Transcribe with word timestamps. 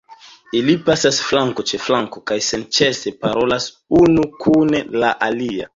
Ili 0.59 0.73
pasas 0.87 1.19
flanko 1.25 1.65
ĉe 1.73 1.81
flanko 1.89 2.23
kaj 2.31 2.39
senĉese 2.49 3.15
parolas 3.27 3.71
unu 4.03 4.29
kun 4.45 4.79
la 5.05 5.19
alia. 5.31 5.69